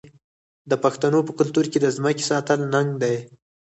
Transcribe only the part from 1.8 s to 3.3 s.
د ځمکې ساتل ننګ دی.